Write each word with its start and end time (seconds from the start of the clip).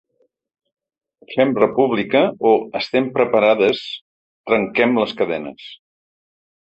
Fem 1.33 1.51
República’ 1.59 2.21
o 2.51 2.55
‘Estem 2.79 3.11
preparades, 3.19 3.85
trenquem 4.51 4.97
les 5.05 5.15
cadenes’. 5.21 5.69